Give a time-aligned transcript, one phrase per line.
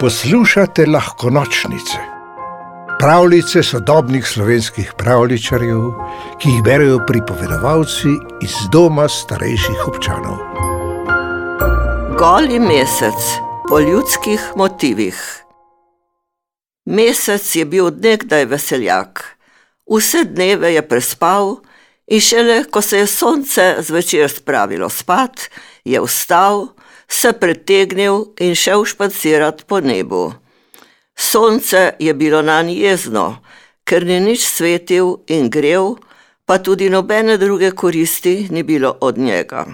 [0.00, 1.98] Poslušate lahko nočnice,
[2.98, 5.80] pravljice sodobnih slovenskih pravličarjev,
[6.38, 8.12] ki jih berijo pripovedovalci
[8.44, 10.36] iz doma starejših občanov.
[12.18, 13.30] Goli mesec
[13.68, 15.16] po ljudskih motivih.
[16.84, 19.24] Mesec je bil odnegdaj veseljak,
[19.88, 21.56] vse dneve je prespal
[22.06, 25.48] in šele ko se je sonce zvečer spravilo spat,
[25.84, 26.75] je vstal
[27.08, 30.32] se pretegnil in šel špacirati po nebu.
[31.16, 33.38] Sonce je bilo na njej jezno,
[33.84, 35.96] ker ni nič svetil in grev,
[36.46, 39.66] pa tudi nobene druge koristi ni bilo od njega.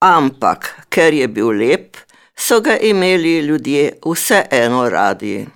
[0.00, 1.96] Ampak, ker je bil lep,
[2.36, 5.46] so ga imeli ljudje vseeno radi.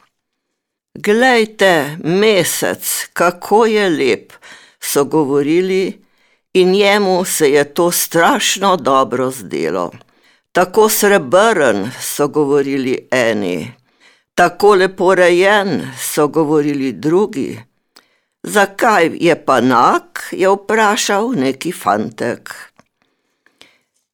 [0.95, 4.33] Glejte, mesec, kako je lep,
[4.81, 6.03] so govorili,
[6.53, 9.93] in njemu se je to strašno dobro zdelo.
[10.53, 13.73] Tako srebrn so govorili eni,
[14.35, 17.61] tako lepo rejen so govorili drugi.
[18.43, 22.51] Zakaj je pa nak, je vprašal neki fantek.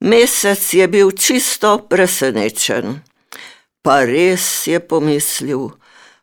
[0.00, 3.00] Mesec je bil čisto presenečen,
[3.82, 5.68] pa res je pomislil,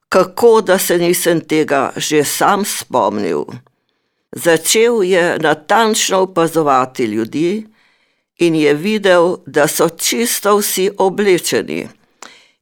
[0.09, 3.43] kako da se nisem tega že sam spomnil.
[4.31, 7.67] Začel je natančno opazovati ljudi,
[8.39, 11.87] in je videl, da so čisto vsi oblečeni.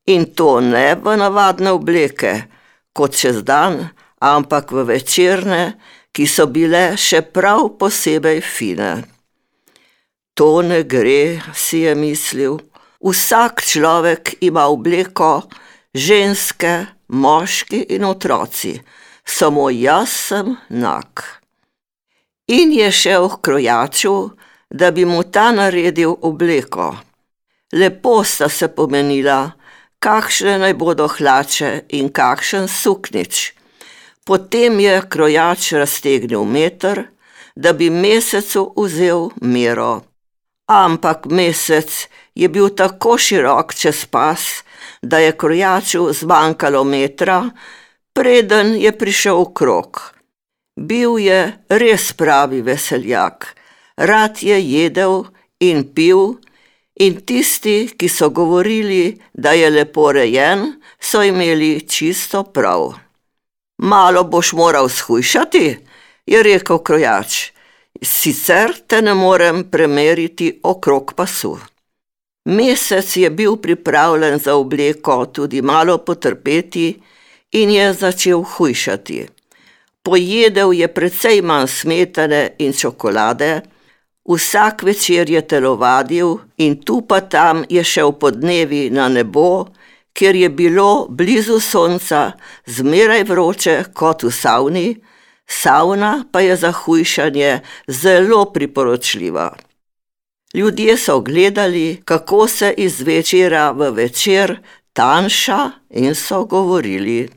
[0.05, 2.33] In to ne v navadne obleke,
[2.93, 5.63] kot čez dan, ampak v večerne,
[6.13, 8.91] ki so bile še prav posebej fine.
[10.37, 12.59] To ne gre, si je mislil.
[13.03, 15.47] Vsak človek ima obleko,
[15.93, 18.77] ženske, moški in otroci,
[19.25, 21.41] samo jaz sem nak.
[22.47, 24.15] In je šel k krojaču,
[24.73, 26.95] da bi mu ta naredil obleko.
[27.73, 29.51] Lepo sta se pomenila,
[30.01, 33.53] kakšne naj bodo hlače in kakšen suknič.
[34.25, 37.03] Potem je krojač raztegnil meter,
[37.55, 40.01] da bi mesecu vzel mero.
[40.65, 44.63] Ampak mesec je bil tako širok čez pas,
[45.01, 47.43] da je krojaču zmanjkalo metra,
[48.13, 50.01] preden je prišel v krog.
[50.79, 53.53] Bil je res pravi veseljak
[53.95, 55.23] rad je jedel
[55.59, 56.35] in pil,
[56.99, 62.93] in tisti, ki so govorili, da je lepo rejen, so imeli čisto prav.
[63.77, 65.77] Malo boš moral shujšati,
[66.25, 67.51] je rekel krojač,
[68.01, 71.57] sicer te ne morem premeriti okrog pasu.
[72.45, 77.01] Mesec je bil pripravljen za obleko tudi malo potrpeti
[77.51, 79.27] in je začel hujšati.
[80.03, 83.61] Pojedel je precej manj smetane in čokolade,
[84.25, 89.65] Vsak večer je telovadil in tu pa tam je šel po dnevi na nebo,
[90.13, 92.31] kjer je bilo blizu sonca
[92.65, 94.87] zmeraj vroče kot v savni,
[95.47, 99.55] savna pa je za hujšanje zelo priporočljiva.
[100.53, 104.59] Ljudje so gledali, kako se iz večera v večer
[104.93, 107.29] tanjša in so govorili: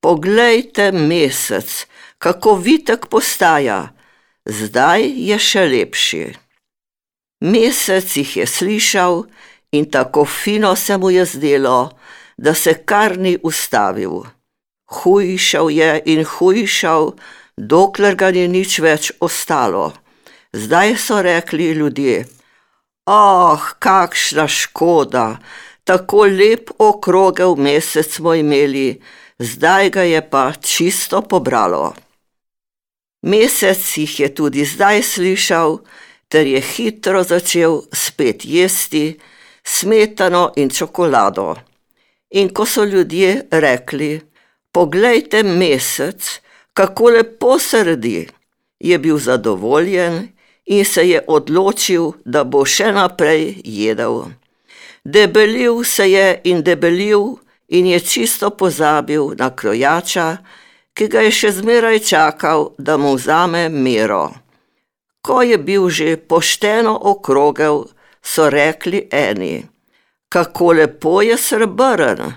[0.00, 1.86] Poglejte mesec,
[2.18, 3.97] kako vitek postaja!
[4.48, 6.24] Zdaj je še lepši.
[7.44, 9.22] Mesec jih je slišal
[9.72, 11.92] in tako fino se mu je zdelo,
[12.36, 14.24] da se kar ni ustavil.
[14.88, 17.12] Hujšal je in hujšal,
[17.56, 19.92] dokler ga ni nič več ostalo.
[20.52, 22.24] Zdaj so rekli ljudje:
[23.06, 25.38] Oh, kakšna škoda,
[25.84, 29.00] tako lep okrogel mesec smo imeli,
[29.38, 31.92] zdaj ga je pa čisto pobralo.
[33.22, 35.78] Mesec jih je tudi zdaj slišal,
[36.28, 39.18] ter je hitro začel spet jesti
[39.64, 41.56] smetano in čokolado.
[42.30, 44.20] In ko so ljudje rekli:
[44.72, 46.40] Poglejte, mesec,
[46.72, 48.28] kako lepo se redi,
[48.80, 50.28] je bil zadovoljen
[50.66, 54.28] in se je odločil, da bo še naprej jedel.
[55.04, 57.38] Debelil se je in debelil
[57.68, 60.36] in je čisto pozabil na krojača,
[60.98, 64.32] ki ga je še zmeraj čakal, da mu vzame mero.
[65.22, 67.86] Ko je bil že pošteno okrogel,
[68.22, 69.62] so rekli eni:
[70.28, 72.34] Kako lepo je srebrn,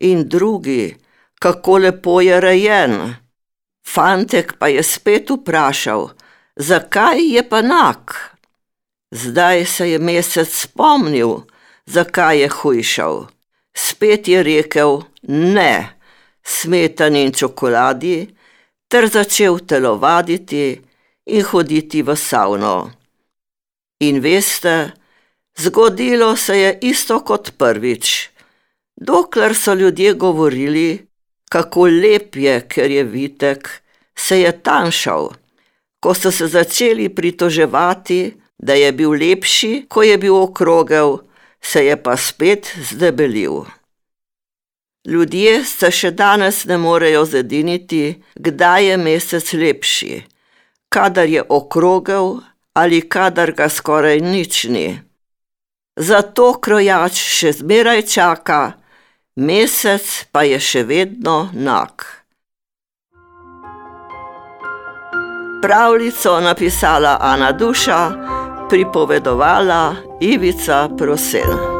[0.00, 0.96] in drugi:
[1.40, 3.16] Kako lepo je rejen.
[3.88, 6.12] Fantek pa je spet vprašal:
[6.56, 8.36] Zakaj je pa nak?
[9.12, 11.48] Zdaj se je mesec spomnil,
[11.86, 13.16] zakaj je hujšal.
[13.72, 15.93] Spet je rekel: Ne
[16.46, 18.28] smetani in čokoladi,
[18.88, 20.80] ter začel telovaditi
[21.26, 22.92] in hoditi v savno.
[24.00, 24.92] In veste,
[25.58, 28.30] zgodilo se je isto kot prvič.
[28.96, 31.06] Dokler so ljudje govorili,
[31.50, 33.68] kako lep je, ker je vitek,
[34.16, 35.32] se je tanjšal.
[36.00, 41.18] Ko so se začeli pritoževati, da je bil lepši, ko je bil okrogel,
[41.60, 43.64] se je pa spet zdebelil.
[45.04, 50.22] Ljudje se še danes ne morejo zediniti, kdaj je mesec lepši,
[50.88, 52.38] kadar je okrogel
[52.74, 54.88] ali kadar ga skoraj nič ni.
[55.96, 58.60] Zato krojač še zmeraj čaka,
[59.36, 62.02] mesec pa je še vedno nag.
[65.62, 68.00] Pravljico napisala Ana Duša,
[68.68, 71.73] pripovedovala Ivica Prosen.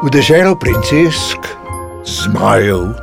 [0.00, 1.44] V deželo princesk,
[2.08, 2.96] zmajev,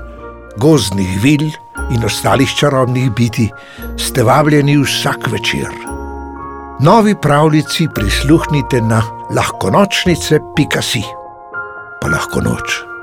[0.58, 1.46] gozdnih vil
[1.94, 3.46] in ostalih čarobnih biti
[4.02, 5.70] ste vabljeni vsak večer.
[6.82, 11.04] Novi pravljici prisluhnite na lahkonočnice.si.
[12.02, 12.97] Pa lahko noč.